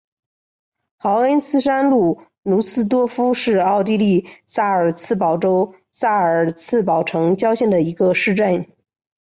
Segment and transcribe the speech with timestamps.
[0.97, 8.67] 豪恩斯山麓努斯多夫是奥地利萨尔茨堡州萨尔茨堡城郊县的一个市镇。